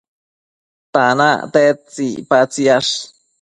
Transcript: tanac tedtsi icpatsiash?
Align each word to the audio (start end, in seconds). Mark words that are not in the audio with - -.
tanac 0.93 1.39
tedtsi 1.53 2.05
icpatsiash? 2.21 2.93